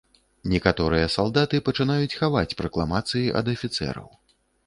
[0.53, 4.09] Некаторыя салдаты пачынаюць хаваць пракламацыі ад афіцэраў.